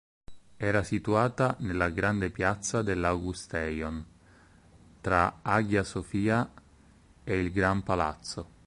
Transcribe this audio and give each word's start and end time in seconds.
Era 0.57 0.81
situata 0.83 1.57
nella 1.59 1.89
grande 1.91 2.31
piazza 2.31 2.81
dell'Augustaion, 2.81 4.03
tra 4.99 5.41
Hagia 5.43 5.83
Sophia 5.83 6.51
e 7.23 7.39
il 7.39 7.51
Gran 7.51 7.83
Palazzo. 7.83 8.47